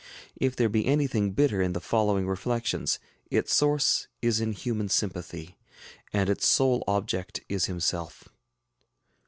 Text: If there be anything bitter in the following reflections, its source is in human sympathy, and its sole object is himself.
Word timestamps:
If 0.35 0.55
there 0.55 0.67
be 0.67 0.87
anything 0.87 1.33
bitter 1.33 1.61
in 1.61 1.73
the 1.73 1.79
following 1.79 2.25
reflections, 2.27 2.97
its 3.29 3.53
source 3.53 4.07
is 4.19 4.41
in 4.41 4.53
human 4.53 4.89
sympathy, 4.89 5.59
and 6.11 6.27
its 6.27 6.47
sole 6.47 6.83
object 6.87 7.41
is 7.47 7.65
himself. 7.65 8.27